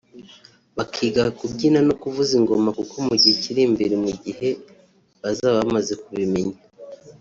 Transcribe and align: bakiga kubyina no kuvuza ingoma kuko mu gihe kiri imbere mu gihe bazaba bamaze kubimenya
bakiga 0.77 1.23
kubyina 1.37 1.79
no 1.87 1.93
kuvuza 2.01 2.31
ingoma 2.39 2.69
kuko 2.79 2.95
mu 3.07 3.15
gihe 3.21 3.35
kiri 3.43 3.61
imbere 3.67 3.95
mu 4.03 4.11
gihe 4.23 4.49
bazaba 5.21 5.57
bamaze 5.63 5.93
kubimenya 6.03 6.57